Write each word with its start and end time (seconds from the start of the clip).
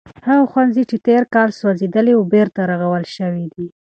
هغه 0.27 0.43
ښوونځی 0.51 0.83
چې 0.89 0.97
تیر 1.05 1.23
کال 1.33 1.49
سوځېدلی 1.59 2.13
و 2.15 2.29
بېرته 2.33 2.59
رغول 2.71 3.03
شوی 3.15 3.45
دی. 3.55 3.67